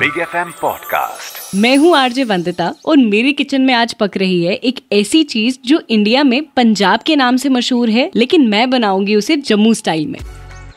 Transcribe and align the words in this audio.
Big 0.00 0.18
FM 0.18 0.36
एम 0.36 0.50
podcast 0.62 1.54
मैं 1.54 1.76
हूँ 1.76 1.96
आरजे 1.96 2.24
वंदिता 2.24 2.74
और 2.86 2.96
मेरी 2.96 3.32
किचन 3.32 3.60
में 3.60 3.74
आज 3.74 3.92
पक 3.94 4.16
रही 4.16 4.44
है 4.44 4.54
एक 4.54 4.80
ऐसी 4.92 5.22
चीज़ 5.22 5.58
जो 5.66 5.80
इंडिया 5.90 6.22
में 6.24 6.42
पंजाब 6.56 7.00
के 7.00 7.16
नाम 7.16 7.36
से 7.36 7.48
मशहूर 7.48 7.90
है 7.90 8.10
लेकिन 8.16 8.46
मैं 8.48 8.70
बनाऊँगी 8.70 9.16
उसे 9.16 9.36
जम्मू 9.36 9.74
स्टाइल 9.74 10.06
में। 10.06 10.18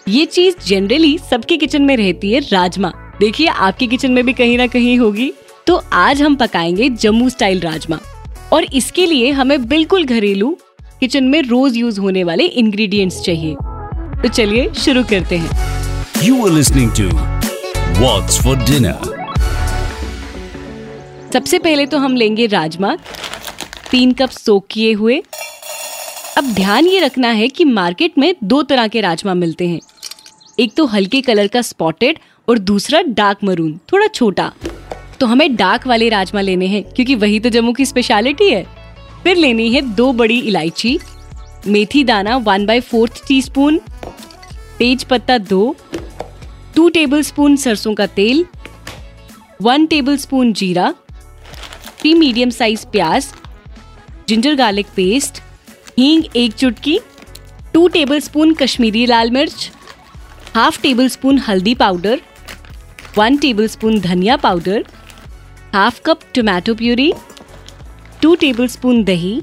ये 0.07 0.25
चीज़ 0.25 0.55
जनरली 0.68 1.18
सबके 1.18 1.57
किचन 1.57 1.82
में 1.82 1.98
रहती 1.98 2.32
है 2.32 2.39
राजमा। 2.39 2.91
देखिए 3.20 3.48
आपके 3.48 3.88
किचन 3.88 4.12
में 4.12 4.25
भी 4.25 4.34
कहीं 4.34 4.57
ना 4.57 4.68
कहीं 4.68 4.98
होगी। 5.00 5.32
तो 5.68 5.82
आज 5.94 6.21
हम 6.21 6.36
पकाएँगे 6.36 6.90
जम्मू 6.90 7.30
स्टाइल 7.30 7.60
राजमा। 7.60 8.00
और 8.54 8.64
इसके 8.64 9.05
लिए 9.05 9.32
हमें 9.32 9.68
बिल्कुल 9.68 10.05
घरेलू 10.05 10.58
किचन 11.00 11.24
में 11.24 11.42
रोज 11.42 11.78
यूज़ 11.78 12.00
होने 12.00 12.24
वाले 12.24 12.46
इंग्रेडिएंट्स 12.46 13.21
चाहिए। 13.21 13.55
तो 14.21 14.30
चलिए 14.30 14.70
शुरू 14.74 15.04
करते 15.04 15.38
हैं। 15.38 16.24
You 16.24 16.46
are 16.46 16.52
listening 16.52 16.92
to 16.92 17.34
What's 17.94 18.38
for 18.38 18.55
Dinner. 18.68 19.22
सबसे 21.33 21.57
पहले 21.60 21.86
तो 21.86 21.97
हम 21.97 22.15
लेंगे 22.15 22.46
राजमा। 22.47 22.96
तीन 23.91 24.11
कप 24.14 24.29
सोक 24.29 24.65
किए 24.71 24.91
हुए। 24.93 25.18
अब 26.37 26.54
ध्यान 26.55 26.87
ये 26.87 27.00
रखना 27.00 27.28
है 27.29 27.47
कि 27.47 27.65
मार्केट 27.65 28.18
में 28.18 28.33
दो 28.43 28.61
तरह 28.64 28.87
के 28.87 29.01
राजमा 29.01 29.33
मिलते 29.33 29.68
हैं। 29.68 29.79
एक 30.60 30.74
तो 30.74 30.86
हल्के 30.86 31.21
कलर 31.21 31.47
का 31.47 31.61
स्पॉटेड 31.61 32.19
और 32.47 32.59
दूसरा 32.59 33.02
डार्क 33.09 33.44
मरून 33.44 33.77
थोड़ा 33.94 34.08
छोटा। 34.08 34.52
तो 35.19 35.25
हमें 35.25 35.55
डार्क 35.55 35.88
वाले 35.88 36.09
राजमा 36.09 36.41
लेने 36.41 36.67
हैं, 36.67 36.83
क्योंकि 36.86 37.16
वही 37.16 37.39
तो 37.39 37.50
जम्मू 37.50 37.73
की 37.73 37.86
स्पेशलिटी 37.86 38.50
है। 38.50 38.63
फिर 39.23 39.38
लेनी 39.38 39.69
है 39.73 39.81
दो 39.95 40.11
बड़ी 40.13 40.39
इलायची, 40.39 40.97
मेथी 41.67 42.03
दाना 42.03 42.38
one 42.39 42.66
by 42.66 42.80
fourth 42.81 43.27
tea 43.27 43.41
spoon 43.41 43.80
तेज 44.80 45.03
पत्ता 45.03 45.38
दो 45.38 45.75
टू 46.75 46.89
टेबल 46.89 47.22
स्पून 47.23 47.55
सरसों 47.58 47.94
का 47.94 48.05
तेल 48.08 48.45
वन 49.61 49.86
टेबल 49.86 50.17
स्पून 50.17 50.53
जीरा 50.53 50.93
थ्री 52.03 52.13
मीडियम 52.13 52.49
साइज़ 52.49 52.85
प्याज 52.91 53.25
जिंजर 54.27 54.55
गार्लिक 54.55 54.85
पेस्ट 54.95 55.37
हींग 55.97 56.23
एक 56.35 56.53
चुटकी 56.53 56.97
टू 57.73 57.87
टेबल 57.87 58.19
स्पून 58.19 58.53
कश्मीरी 58.53 59.05
लाल 59.05 59.29
मिर्च 59.31 59.69
हाफ़ 60.55 60.81
टेबल 60.81 61.07
स्पून 61.09 61.37
हल्दी 61.47 61.73
पाउडर 61.73 62.19
वन 63.17 63.37
टेबल 63.41 63.67
स्पून 63.67 63.99
धनिया 63.99 64.35
powder 64.37 64.83
half 65.73 66.01
cup 66.05 66.23
tomato 66.35 66.73
puree 66.75 67.11
two 68.21 68.33
tablespoon 68.67 69.01
दही 69.03 69.39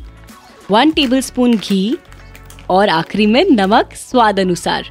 वन 0.71 0.91
टेबल 0.97 1.21
स्पून 1.21 1.55
घी 1.55 1.95
और 2.71 2.89
आखिरी 2.89 3.27
में 3.27 3.45
नमक 3.51 3.95
स्वाद 4.01 4.41
अनुसार। 4.41 4.91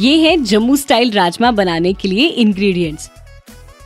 ये 0.00 0.14
है 0.18 0.36
जम्मू 0.44 0.76
स्टाइल 0.76 1.10
राजमा 1.12 1.50
बनाने 1.52 1.92
के 1.94 2.08
लिए 2.08 2.28
इंग्रेडिएंट्स 2.44 3.10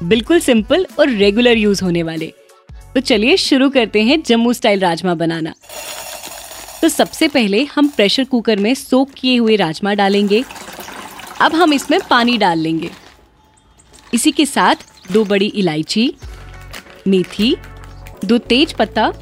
बिल्कुल 0.04 0.40
सिंपल 0.40 0.86
और 0.98 1.08
रेगुलर 1.08 1.56
यूज़ 1.58 1.84
होने 1.84 2.02
वाले। 2.02 2.32
तो 2.94 3.00
चलिए 3.00 3.36
शुरू 3.36 3.68
करते 3.70 4.02
हैं 4.02 4.22
जम्मू 4.22 4.52
स्टाइल 4.52 4.80
राजमा 4.80 5.14
बनाना। 5.14 5.52
तो 6.82 6.88
सबसे 6.88 7.28
पहले 7.28 7.64
हम 7.64 7.88
प्रेशर 7.88 8.24
कुकर 8.24 8.56
में 8.56 8.74
सोक 8.74 9.10
किए 9.10 9.36
हुए 9.36 9.56
राजमा 9.56 9.94
डालेंगे। 9.94 10.44
अब 11.40 11.54
हम 11.54 11.72
इसमें 11.72 11.98
पानी 12.10 12.36
डाल 12.38 12.58
लेंगे। 12.58 12.90
इसी 14.14 14.30
के 14.30 14.46
साथ 14.46 14.74
दो 15.12 15.24
बड़ी 15.24 15.46
इलायची, 15.46 16.12
मेथी, 17.08 17.56
दो 18.24 18.38
तेज 18.38 18.72
पत्ता 18.72 19.12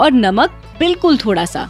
और 0.00 0.12
नमक 0.12 0.62
बिल्कुल 0.78 1.16
थोड़ा 1.16 1.44
सा 1.44 1.68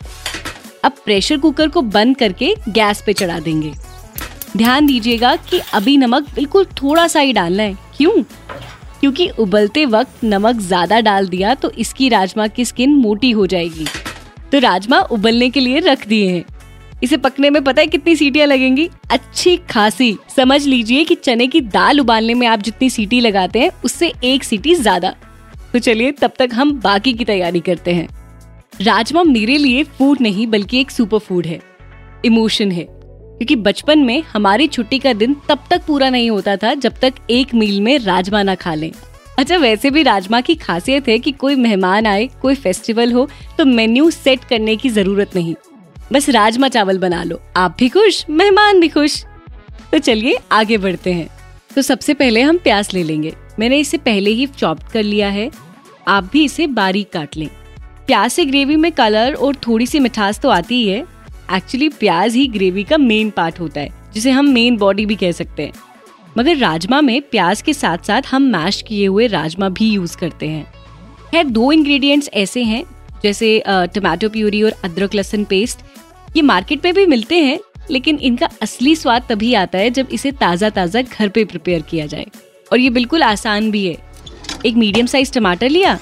अब 0.84 0.92
प्रेशर 1.04 1.38
कुकर 1.38 1.68
को 1.68 1.82
बंद 1.82 2.16
करके 2.16 2.54
गैस 2.68 3.02
पे 3.06 3.12
चढ़ा 3.12 3.38
देंगे। 3.40 3.72
ध्यान 4.56 4.86
दीजिएगा 4.86 5.34
कि 5.36 5.60
अभी 5.74 5.96
नमक 5.96 6.30
बिल्कुल 6.34 6.64
थोड़ा 6.64 7.06
सा 7.08 7.20
ही 7.20 7.32
डालना 7.32 7.62
है। 7.62 7.76
क्यों? 7.96 8.22
क्योंकि 9.00 9.28
उबलते 9.38 9.84
वक्त 9.86 10.24
नमक 10.24 10.60
ज़्यादा 10.60 11.00
डाल 11.00 11.28
दिया 11.28 11.54
तो 11.54 11.70
इसकी 11.70 12.08
राजमा 12.08 12.46
की 12.46 12.64
स्किन 12.64 12.94
मोटी 12.96 13.30
हो 13.30 13.46
जाएगी। 13.46 13.86
तो 14.52 14.58
राजमा 14.58 15.00
उबलने 15.00 15.50
के 15.50 15.60
लिए 15.60 15.80
रख 15.80 16.06
दिए 16.08 16.30
हैं। 16.30 16.44
इसे 17.02 17.16
पकने 17.16 17.50
में 17.50 17.62
पता 17.64 17.80
है 17.80 17.86
कितनी 17.86 18.16
सीटियाँ 18.16 18.46
लगेंगी? 18.46 18.88
अच्छी 19.10 19.56
खासी। 19.70 20.16
समझ 20.36 20.64
लीजिए 20.66 21.04
कि 21.04 21.14
चने 21.14 21.46
की 21.46 21.60
दाल 21.60 22.00
उबालने 22.00 22.34
में 22.34 22.46
आप 22.46 22.62
जितनी 22.62 22.90
सीटी 22.90 23.20
लगाते 23.20 23.58
हैं, 23.58 23.70
उससे 23.84 24.12
एक 24.24 24.44
सीटी 24.44 24.74
ज़्यादा। 24.74 25.14
तो 25.72 25.78
चलिए 25.78 26.12
तब 26.12 26.32
तक 26.38 26.50
हम 26.54 26.72
बाकी 26.80 27.12
की 27.12 27.24
तैयारी 27.24 27.60
करते 27.60 27.94
हैं। 27.94 28.08
राजमा 28.82 29.22
मेरे 29.24 29.56
लिए 29.56 29.82
फ़ूड 29.84 30.20
नहीं, 30.20 30.46
बल्कि 30.46 30.80
एक 30.80 30.90
सुपर 30.90 31.18
फ़ूड 31.18 31.46
है। 31.46 31.60
इमोशन 32.24 32.72
है। 32.72 32.86
क्योंकि 33.38 33.56
बचपन 33.56 33.98
में 33.98 34.22
हमारी 34.22 34.66
छुट्टी 34.66 34.98
का 34.98 35.12
दिन 35.12 35.36
तब 35.48 35.58
तक 35.70 35.84
पूरा 35.86 36.08
नहीं 36.10 36.30
होता 36.30 36.56
था 36.56 36.72
जब 36.74 36.94
तक 37.02 37.14
एक 37.30 37.54
मील 37.54 37.80
में 37.80 37.98
राजमा 37.98 38.42
ना 38.42 38.54
खा 38.54 38.74
लें। 38.74 38.90
अच्छा 39.38 39.56
वैसे 39.56 39.90
भी 39.90 40.02
राजमा 40.02 40.40
की 40.40 40.54
खासियत 40.54 41.08
है 41.08 41.18
कि 41.18 41.32
कोई 41.32 41.54
मेहमान 41.54 42.06
आए, 42.06 42.28
कोई 42.42 42.54
फेस्टिवल 42.54 43.12
हो 43.12 43.28
तो 43.58 43.64
मेन्यू 43.64 44.10
सेट 44.10 44.44
करने 44.44 44.76
की 44.76 44.88
ज़रूरत 44.88 45.36
नहीं। 45.36 45.54
बस 46.12 46.28
राजमा 46.28 46.68
चावल 46.68 46.98
बना 46.98 47.22
लो। 47.24 47.40
आप 47.56 47.76
भी 47.78 47.88
खुश, 47.88 48.24
मेहमान 48.30 48.80
भी 48.80 48.88
खुश। 48.88 49.22
तो 49.92 49.98
चलिए 49.98 50.38
आगे 50.52 50.78
बढ़ते 50.78 51.12
हैं। 51.12 51.28
तो 51.74 51.82
सबसे 51.82 52.14
पहले 52.14 52.40
हम 52.42 52.58
प्याज 52.58 52.90
ले 52.94 53.02
लेंगे। 53.02 53.34
मैंने 53.58 53.78
इसे 53.78 53.98
पहले 53.98 54.30
ही 54.30 54.46
चॉप 54.48 54.82
कर 54.92 55.02
लिया 55.02 55.28
है। 55.28 55.50
आप 56.08 56.30
भी 56.32 56.44
इसे 56.44 56.66
बारीक 56.66 57.10
काट 57.12 57.36
लें। 57.36 57.48
प्याज 58.06 58.30
से 58.30 58.44
ग्रेवी 58.44 58.76
में 58.76 58.90
कलर 58.92 59.34
और 59.34 59.56
थोड़ी 59.66 59.86
सी 59.86 59.98
मिठास 60.00 60.40
तो 60.40 60.48
आती 60.48 60.74
ही 60.74 60.88
है। 60.88 61.04
एक्चुअली 61.48 61.88
प्याज 61.90 62.34
ही 62.34 62.46
ग्रेवी 62.48 62.84
का 62.84 62.96
मेन 62.98 63.30
पार्ट 63.30 63.60
होता 63.60 63.80
है, 63.80 63.92
जिसे 64.14 64.30
हम 64.30 64.48
मेन 64.48 64.76
बॉडी 64.76 65.06
भी 65.06 65.16
कह 65.16 65.32
सकते 65.32 65.62
हैं। 65.62 65.72
मगर 66.38 66.56
राजमा 66.56 67.00
में 67.00 67.20
प्याज 67.22 67.62
के 67.62 67.74
साथ 67.74 67.98
साथ 67.98 68.22
हम 68.26 68.42
मैश 68.52 68.82
किए 68.82 69.06
हुए 69.06 69.26
राजमा 69.26 69.68
भी 69.68 69.90
यूज़ 69.90 70.16
करते 70.16 70.48
हैं। 70.48 70.64
खैर, 71.30 71.44
दो 71.44 71.70
इंग्रेडिएंट्स 71.72 72.30
ऐसे 72.34 72.62
हैं, 72.64 72.84
जैसे 73.22 73.62
टमाटो 73.66 74.28
प्यूरी 74.28 74.62
और 74.62 74.74
अदरक 74.84 75.14
लहसुन 75.14 75.44
पेस्ट 75.44 75.78
ये 76.36 76.42
मार्केट 76.42 76.84
में 76.84 76.94
भी 76.94 77.06
मिलते 77.06 77.36
हैं, 77.36 77.58
लेकिन 77.90 78.18
इनका 78.18 78.48
असली 78.62 78.94
स्वाद 78.96 79.26
तभी 79.28 79.52
आता 79.54 79.78
है 79.78 79.90
जब 79.90 80.08
इसे 80.12 80.32
ताज़ा 80.34 80.70
ताज़ा 80.70 81.02
घर 81.02 81.28
पे 81.28 81.44
प्रिपेयर 81.44 81.82
किया 81.82 82.06
जाए। 82.06 82.26
और 82.72 82.78
ये 82.78 82.90
बिल्कुल 82.90 83.22
आसान 83.22 83.70
भी 83.70 83.86
है। 83.86 83.96
एक 84.66 84.74
मीडियम 84.76 85.06
साइज़ 85.06 85.32
टमाटर 85.32 85.68
लिया, 85.68 85.98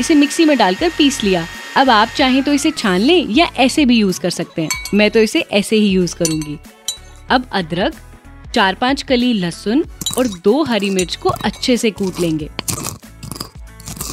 इसे 0.00 0.14
मिक्सी 0.14 0.44
में 0.44 0.56
डालकर 0.58 0.90
पीस 0.98 1.22
लिया। 1.24 1.46
अब 1.76 1.90
आप 1.90 2.08
चाहें 2.08 2.42
तो 2.42 2.52
इसे 2.52 2.70
छान 2.70 3.00
लें 3.00 3.26
या 3.28 3.46
ऐसे 3.56 3.84
भी 3.84 3.96
यूज़ 3.98 4.20
कर 4.20 4.30
सकते 4.30 4.62
हैं। 4.62 4.70
मैं 4.94 5.10
तो 5.10 5.20
इसे 5.20 5.40
ऐसे 5.40 5.76
ही 5.76 5.88
यूज़ 5.88 6.14
करूँगी। 6.16 6.58
अब 7.30 7.48
अदरक 7.52 7.94
चार 8.54 8.74
पाँच 8.74 9.02
कली 9.02 9.32
लहसुन 9.32 9.84
और 10.18 10.28
दो 10.44 10.62
हरी 10.62 10.90
मिर्च 10.90 11.16
को 11.16 11.28
अच्छे 11.28 11.76
से 11.76 11.90
कूट 11.90 12.20
लेंगे। 12.20 12.48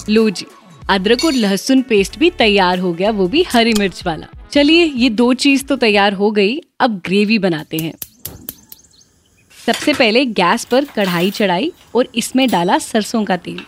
लो 0.09 0.29
जी, 0.29 0.45
अदरक 0.89 1.25
और 1.25 1.33
लहसुन 1.33 1.81
पेस्ट 1.81 2.19
भी 2.19 2.29
तैयार 2.29 2.79
हो 2.79 2.93
गया, 2.93 3.11
वो 3.11 3.27
भी 3.27 3.43
हरी 3.43 3.73
मिर्च 3.73 4.03
वाला। 4.05 4.27
चलिए, 4.51 4.85
ये 4.85 5.09
दो 5.09 5.33
चीज़ 5.33 5.65
तो 5.65 5.75
तैयार 5.75 6.13
हो 6.13 6.31
गई, 6.31 6.59
अब 6.79 7.01
ग्रेवी 7.05 7.39
बनाते 7.39 7.77
हैं। 7.77 7.93
सबसे 9.65 9.93
पहले 9.93 10.25
गैस 10.25 10.65
पर 10.65 10.85
कढ़ाई 10.85 11.31
चढ़ाई 11.31 11.71
और 11.95 12.07
इसमें 12.15 12.49
डाला 12.49 12.77
सरसों 12.77 13.23
का 13.23 13.37
तेल। 13.37 13.59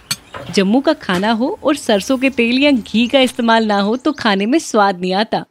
जम्मू 0.52 0.80
का 0.82 0.94
खाना 0.94 1.32
हो 1.32 1.58
और 1.64 1.76
सरसों 1.76 2.18
के 2.18 2.30
तेल 2.30 2.60
या 2.60 2.72
घी 2.72 3.08
का 3.08 3.20
इस्तेमाल 3.20 3.66
ना 3.66 3.80
हो 3.80 3.96
तो 3.96 4.12
खाने 4.12 4.46
में 4.46 4.60
स्वाद 4.60 5.00
नहीं 5.02 5.14
आता। 5.14 5.44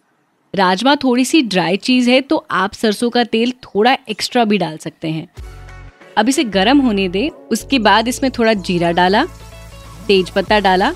राजमा 0.54 0.94
थोड़ी 0.96 1.24
सी 1.24 1.42
ड्राई 1.42 1.76
चीज़ 1.76 2.10
है 2.10 2.20
तो 2.20 2.36
आप 2.50 2.72
सरसों 2.72 3.10
का 3.10 3.24
तेल 3.24 3.52
थोड़ा 3.64 3.96
एक्स्ट्रा 4.08 4.44
भी 4.44 4.58
डाल 4.58 4.76
सकते 4.76 5.08
हैं। 5.08 5.28
अब 6.16 6.28
इसे 6.28 6.44
गर्म 6.44 6.78
होने 6.78 7.08
दे, 7.08 7.28
उसके 7.28 7.78
बाद 7.78 8.08
इसमें 8.08 8.30
थोड़ा 8.30 8.52
जीरा 8.52 8.92
डाला, 8.92 9.24
तेज 10.06 10.30
पत्ता 10.30 10.60
डाला 10.60 10.92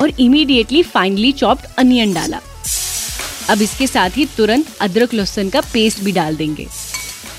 और 0.00 0.20
इमीडिएटली 0.20 0.82
फाइनली 0.82 1.32
चॉप्ड 1.32 1.64
अनियन 1.78 2.14
डाला। 2.14 2.40
अब 3.50 3.62
इसके 3.62 3.86
साथ 3.86 4.16
ही 4.16 4.24
तुरंत 4.26 4.76
अदरक 4.80 5.14
लहसुन 5.14 5.50
का 5.50 5.60
पेस्ट 5.72 6.00
भी 6.00 6.12
डाल 6.12 6.36
देंगे। 6.36 6.66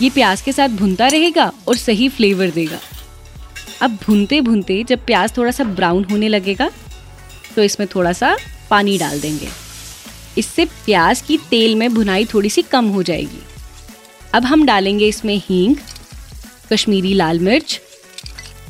ये 0.01 0.09
प्याज 0.09 0.41
के 0.41 0.51
साथ 0.51 0.69
भुनता 0.69 1.07
रहेगा 1.07 1.51
और 1.67 1.77
सही 1.77 2.09
फ्लेवर 2.09 2.49
देगा। 2.49 2.79
अब 3.81 3.97
भूनते 4.03 4.39
भूनते 4.41 4.83
जब 4.83 5.05
प्याज 5.05 5.35
थोड़ा 5.37 5.51
सा 5.51 5.63
ब्राउन 5.63 6.03
होने 6.03 6.27
लगेगा 6.27 6.69
तो 7.55 7.63
इसमें 7.63 7.87
थोड़ा 7.95 8.11
सा 8.13 8.35
पानी 8.69 8.97
डाल 8.97 9.19
देंगे। 9.19 9.47
इससे 10.37 10.65
प्याज 10.85 11.21
की 11.21 11.37
तेल 11.49 11.75
में 11.75 11.93
भुनाई 11.93 12.25
थोड़ी 12.25 12.49
सी 12.49 12.61
कम 12.61 12.85
हो 12.85 13.03
जाएगी। 13.03 13.41
अब 14.33 14.45
हम 14.45 14.65
डालेंगे 14.65 15.07
इसमें 15.07 15.35
हींग, 15.45 15.75
कश्मीरी 16.73 17.13
लाल 17.13 17.39
मिर्च, 17.39 17.79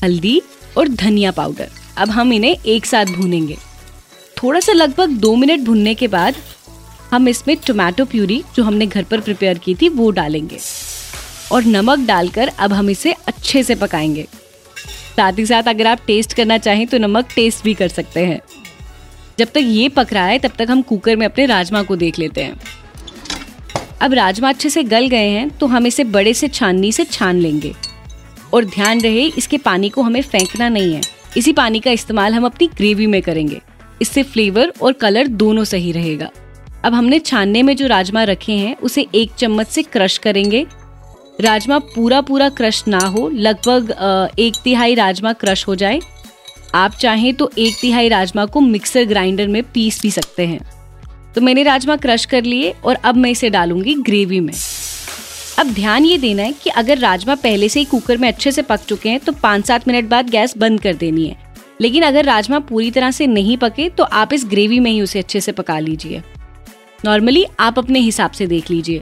हल्दी 0.04 0.42
और 0.78 0.88
धनिया 0.88 1.32
पाउडर। 1.32 1.70
अब 1.98 2.10
हम 2.10 2.34
इन्हें 2.34 2.58
एक 2.58 2.86
साथ 2.86 3.06
भूनेंगे। 3.06 3.58
थोड़ा 4.38 4.60
सा 4.60 4.74
लगभग 4.74 5.10
दो 5.10 5.36
मिनट 5.36 5.60
भुनने 5.60 5.94
के 5.96 6.08
बाद 6.08 6.36
हम 7.12 7.28
इसमें 7.28 7.56
टोमेटो 7.58 8.06
प्यूरी 8.06 8.44
जो 8.56 8.64
हमने 8.64 8.86
घर 8.86 9.04
पर 9.04 9.20
प्रिपेयर 9.20 9.58
की 9.58 9.76
थी, 9.76 9.90
वो 9.90 10.10
डालेंगे। 10.12 10.60
और 11.52 11.64
नमक 11.64 12.00
डालकर 12.00 12.48
अब 12.48 12.74
हम 12.74 12.90
इसे 12.90 13.12
अच्छे 13.28 13.64
से 13.64 13.76
पकाएँगे। 13.76 14.28
साथ 15.18 15.40
ही 15.40 15.46
साथ 15.46 15.64
अगर 15.64 15.88
आप 15.88 16.00
टेस्ट 16.08 16.34
करना 16.34 16.58
चाहें 16.58 16.86
तो 16.88 16.98
नमक 16.98 17.28
टेस्ट 17.36 17.64
भी 17.64 17.74
कर 17.74 17.88
सकते 17.88 18.26
हैं। 18.26 18.40
जब 19.40 19.48
तक 19.48 19.58
ये 19.58 19.88
पक 19.90 20.14
रहा 20.14 20.26
है, 20.26 20.40
तब 20.40 20.52
तक 20.58 20.68
हम 20.70 20.82
कुकर 20.82 21.16
में 21.16 21.26
अपने 21.26 21.46
राजमा 21.46 21.82
को 21.84 21.96
देख 21.96 22.20
लेते 22.20 22.44
हैं। 22.44 22.60
अब 24.02 24.14
राजमा 24.14 24.50
अच्छे 24.50 24.70
से 24.70 24.84
गल 24.84 25.08
गए 25.08 25.28
हैं 25.30 25.50
तो 25.50 25.68
हम 25.68 25.88
इसे 25.88 26.04
बड़े 26.04 26.34
से 26.34 26.48
छाननी 26.48 26.92
से 26.92 27.06
छान 27.06 27.36
लेंगे। 27.36 27.74
और 28.54 28.66
ध्यान 28.66 29.02
रहे, 29.02 29.26
इसके 29.28 29.58
पानी 29.58 29.90
को 29.90 30.02
हमें 30.02 30.22
फेंकना 30.22 30.70
नहीं 30.70 30.94
है। 30.94 31.02
इसी 31.38 31.54
पानी 31.54 31.80
का 31.80 31.92
इस्तेमाल 31.92 32.34
हम 32.34 32.46
अपनी 32.46 32.68
ग्रेवी 32.68 33.08
में 33.08 33.22
करेंगे। 33.22 33.62
इससे 34.02 34.24
फ्लेवर 34.24 34.74
और 34.82 34.94
कलर 34.94 35.28
दोनों 35.28 35.64
सही 35.64 35.92
रहेगा। 35.92 36.30
अब 36.84 36.94
हमने 36.94 37.20
छानने 37.20 37.62
में 37.64 37.76
जो 37.76 37.88
राजमा 37.88 38.24
रखे 38.24 38.54
हैं, 38.54 38.76
उसे 38.78 39.06
एक 39.16 39.32
चम्मच 39.34 39.68
से 39.68 39.84
क्रश 39.84 40.18
करेंगे। 40.18 40.66
राजमा 41.42 41.78
पूरा 41.80 42.20
पूरा 42.22 42.48
क्रश 42.50 42.84
ना 42.88 43.00
हो, 43.00 43.28
लगभग 43.30 44.34
एक 44.40 44.56
तिहाई 44.64 44.94
राजमा 44.96 45.34
क्रश 45.34 45.68
हो 45.68 45.76
जाए। 45.76 46.00
आप 46.76 46.92
चाहें 46.92 47.34
तो 47.34 47.50
एक 47.58 47.76
तिहाई 47.82 48.10
राजमा 48.10 48.46
को 48.46 48.60
मिक्सर 48.62 49.06
ग्राइंडर 49.06 49.48
में 49.48 49.62
पीस 49.64 50.02
भी 50.02 50.12
सकते 50.12 50.46
हैं। 50.48 50.60
तो 51.36 51.42
मैंने 51.42 51.64
राजमा 51.64 51.96
क्रश 51.96 52.26
कर 52.26 52.44
लिए 52.44 52.74
और 52.86 52.96
अब 52.96 53.16
मैं 53.16 53.32
इसे 53.32 53.50
डालूँगी 53.50 53.94
ग्रेवी 53.96 54.40
में। 54.40 54.54
अब 55.60 55.74
ध्यान 55.74 56.06
ये 56.06 56.18
देना 56.18 56.44
है 56.44 56.54
कि 56.54 56.70
अगर 56.72 56.98
राजमा 56.98 57.36
पहले 57.36 57.70
से 57.70 57.80
ही 57.80 57.86
कुकर 57.86 58.18
में 58.18 58.28
अच्छे 58.28 58.52
से 58.52 58.62
पक 58.62 58.80
चुके 58.80 59.10
हैं 59.10 59.20
तो 59.20 59.32
पाँच 59.34 59.66
सात 59.66 59.88
मिनट 59.88 60.10
बाद 60.10 60.30
गैस 60.30 60.58
बंद 60.58 60.82
कर 60.82 60.94
देनी 60.94 61.28
है। 61.28 61.54
लेकिन 61.82 62.04
अगर 62.04 62.26
राजमा 62.26 62.60
पूरी 62.62 62.92
तरह 62.92 63.12
से 63.12 63.28
नहीं 63.28 63.58
पके 63.58 63.90
तो 63.90 64.04
आप 64.04 64.34
इस 64.34 64.46
ग्रेवी 64.46 64.80
में 64.80 64.92
ही 64.92 65.02
उसे 65.02 65.20
अच्छे 65.20 65.42
से 65.42 65.52
पका 65.52 65.80
लीजिए। 65.80 66.22
नॉर्मली 67.06 67.46
आप 67.60 67.80
अपने 67.80 68.00
हिसाब 68.00 68.32
से 68.32 68.48
देख 68.48 68.72
लीजिए। 68.72 69.02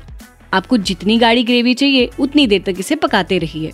आपको 0.53 0.77
जितनी 0.77 1.17
गाढ़ी 1.17 1.43
ग्रेवी 1.43 1.73
चाहिए 1.73 2.09
उतनी 2.19 2.47
देर 2.47 2.63
तक 2.65 2.75
इसे 2.79 2.95
पकाते 2.95 3.37
रहिए। 3.37 3.71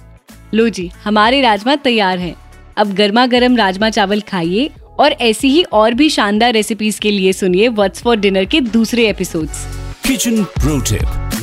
लो 0.54 0.70
जी 0.70 0.92
हमारे 1.04 1.42
राजमा 1.42 1.76
तैयार 1.76 2.20
हैं। 2.20 2.36
अब 2.78 2.94
गर्मा 2.94 3.26
गर्म 3.28 3.58
राजमा 3.58 3.90
चावल 3.90 4.22
खाइए 4.22 4.70
और 5.00 5.12
ऐसी 5.12 5.50
ही 5.50 5.64
और 5.64 5.94
भी 5.94 6.10
शानदार 6.10 6.54
रेसिपीज़ 6.54 7.00
के 7.00 7.12
लिए 7.12 7.34
सुनिए 7.34 7.68
व्हाट्स 7.68 8.02
फॉर 8.02 8.18
डिनर 8.18 8.46
के 8.46 8.62
दूसरे 8.62 9.10
episodes 9.10 9.66
kitchen 10.08 10.44
pro 10.44 10.80
tip 10.80 11.36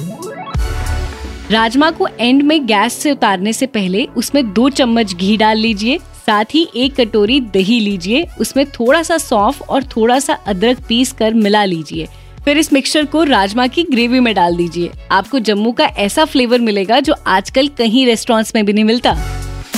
rajma 1.51 1.91
को 1.91 2.09
एंड 2.21 2.43
में 2.43 2.67
गैस 2.67 2.93
से 2.93 3.11
उतारने 3.11 3.53
से 3.53 3.67
पहले 3.67 4.05
उसमें 4.17 4.53
दो 4.53 4.69
चम्मच 4.69 5.15
घी 5.15 5.37
डाल 5.37 5.59
लीजिए 5.59 5.99
साथ 6.27 6.45
ही 6.45 6.67
एक 6.77 6.95
कटोरी 6.95 7.41
दही 7.41 7.81
लीजिए 7.81 8.27
उसमें 8.41 8.65
थोड़ा 8.71 9.03
सा 9.03 9.19
सौंफ 9.19 9.63
और 9.63 9.83
थोड़ा 9.85 10.19
सा 10.19 10.35
अदरक 10.35 10.79
पीस 10.89 11.13
कर 11.13 11.35
मिला 11.35 11.65
लीजिए। 11.65 12.09
फिर 12.47 12.59
इस 12.59 12.73
मिक्सचर 12.73 13.05
को 13.13 13.23
राजमा 13.25 13.67
की 13.67 13.83
ग्रेवी 13.83 14.21
में 14.21 14.35
डाल 14.35 14.57
दीजिए 14.57 14.91
आपको 15.13 15.39
जम्मू 15.49 15.73
का 15.79 15.85
ऐसा 16.05 16.25
फ्लेवर 16.25 16.61
मिलेगा 16.61 16.99
जो 17.09 17.15
आजकल 17.27 17.69
कहीं 17.79 18.07
रेस्टोरेंट्स 18.07 18.55
में 18.55 18.65
भी 18.67 18.73
नहीं 18.73 18.85
मिलता 18.85 19.17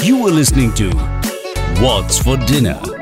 you 0.05 0.27
are 0.27 0.35
listening 0.35 0.73
to 0.81 0.91
what's 1.81 2.23
for 2.25 2.39
dinner 2.45 2.97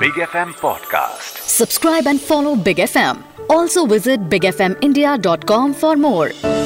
big 0.00 0.20
FM 0.22 0.36
M 0.36 0.52
पॉडकास्ट 0.62 1.38
Subscribe 1.50 2.06
and 2.06 2.20
follow 2.20 2.54
Big 2.56 2.78
FM. 2.78 3.24
Also 3.50 3.84
visit 3.86 4.28
bigfmindia.com 4.28 5.74
for 5.74 5.96
more. 5.96 6.57